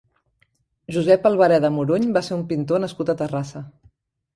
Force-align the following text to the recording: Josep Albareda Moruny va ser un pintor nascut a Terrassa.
Josep 0.95 1.29
Albareda 1.31 1.73
Moruny 1.77 2.11
va 2.19 2.27
ser 2.31 2.37
un 2.41 2.45
pintor 2.55 2.87
nascut 2.87 3.17
a 3.17 3.21
Terrassa. 3.25 3.69